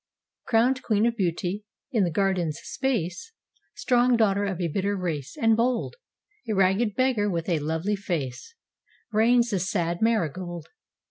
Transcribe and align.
Crowned 0.47 0.81
queen 0.81 1.05
of 1.05 1.15
beauty, 1.15 1.63
in 1.91 2.03
the 2.05 2.09
garden's 2.09 2.57
space, 2.63 3.33
Strong 3.75 4.17
daughter 4.17 4.45
of 4.45 4.59
a 4.59 4.67
bitter 4.67 4.95
race 4.97 5.37
and 5.39 5.55
bold, 5.55 5.95
A 6.49 6.53
ragged 6.55 6.95
beggar 6.95 7.29
with 7.29 7.47
a 7.47 7.59
lovely 7.59 7.95
face, 7.95 8.55
Reigns 9.11 9.51
the 9.51 9.59
sad 9.59 10.01
marigold. 10.01 10.69